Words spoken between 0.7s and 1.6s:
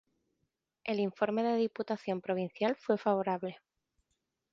El informe de la